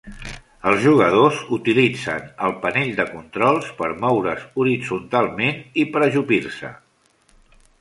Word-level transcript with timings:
Els 0.69 0.79
jugadors 0.83 1.41
utilitzen 1.57 2.31
el 2.47 2.55
panell 2.63 2.93
de 3.01 3.05
control 3.09 3.61
per 3.83 3.91
moure's 4.07 4.49
horitzontalment 4.63 5.63
i 5.83 5.85
per 5.95 6.03
ajupir-se. 6.07 6.73